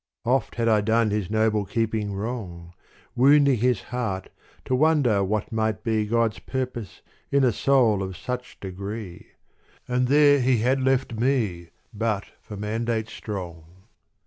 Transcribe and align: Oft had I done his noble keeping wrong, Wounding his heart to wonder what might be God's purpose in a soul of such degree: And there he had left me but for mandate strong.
Oft 0.25 0.55
had 0.55 0.67
I 0.67 0.81
done 0.81 1.11
his 1.11 1.29
noble 1.29 1.63
keeping 1.63 2.11
wrong, 2.15 2.73
Wounding 3.15 3.59
his 3.59 3.81
heart 3.93 4.29
to 4.65 4.73
wonder 4.73 5.23
what 5.23 5.51
might 5.51 5.83
be 5.83 6.07
God's 6.07 6.39
purpose 6.39 7.03
in 7.29 7.43
a 7.43 7.51
soul 7.51 8.01
of 8.01 8.17
such 8.17 8.59
degree: 8.59 9.27
And 9.87 10.07
there 10.07 10.39
he 10.41 10.57
had 10.57 10.81
left 10.81 11.13
me 11.19 11.69
but 11.93 12.23
for 12.41 12.57
mandate 12.57 13.09
strong. 13.09 13.65